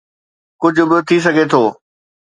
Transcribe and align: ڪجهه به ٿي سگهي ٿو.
ڪجهه 0.61 0.85
به 0.89 0.97
ٿي 1.07 1.17
سگهي 1.25 1.45
ٿو. 1.51 1.63